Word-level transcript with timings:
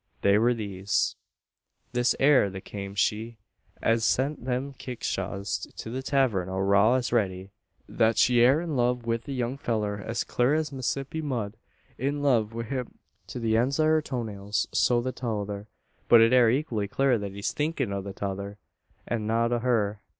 They 0.23 0.39
were 0.39 0.55
these: 0.55 1.15
"This 1.93 2.15
air 2.19 2.49
the 2.49 2.59
same 2.67 2.95
she, 2.95 3.37
as 3.83 4.03
sent 4.03 4.45
them 4.45 4.73
kickshaws 4.79 5.67
to 5.77 5.91
the 5.91 6.01
tavern 6.01 6.49
o' 6.49 6.57
Rough 6.57 7.11
an 7.11 7.15
Ready. 7.15 7.51
Thet 7.87 8.17
she 8.17 8.41
air 8.41 8.61
in 8.61 8.75
love 8.75 9.05
wi' 9.05 9.17
the 9.17 9.31
young 9.35 9.59
fellur 9.59 9.99
is 10.09 10.23
clur 10.23 10.55
as 10.55 10.71
Massissipi 10.71 11.21
mud 11.21 11.55
in 11.99 12.23
love 12.23 12.51
wi' 12.51 12.63
him 12.63 12.97
to 13.27 13.39
the 13.39 13.53
eends 13.53 13.79
o' 13.79 13.83
her 13.85 14.01
toe 14.01 14.23
nails. 14.23 14.67
So's 14.71 15.03
the 15.03 15.11
tother. 15.11 15.67
But 16.09 16.21
it 16.21 16.33
air 16.33 16.49
equally 16.49 16.87
clur 16.87 17.19
that 17.19 17.33
he's 17.33 17.51
thinkin' 17.53 17.93
o' 17.93 18.01
the 18.01 18.13
tother, 18.13 18.57
an 19.05 19.27
not 19.27 19.51
o' 19.51 19.59
her. 19.59 20.01